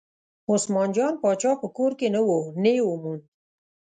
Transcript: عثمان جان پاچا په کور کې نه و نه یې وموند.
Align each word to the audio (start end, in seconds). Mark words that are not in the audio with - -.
عثمان 0.51 0.89
جان 0.95 1.13
پاچا 1.21 1.51
په 1.61 1.67
کور 1.77 1.91
کې 1.99 2.07
نه 2.15 2.21
و 2.27 2.29
نه 2.63 2.69
یې 2.75 2.83
وموند. 2.85 3.21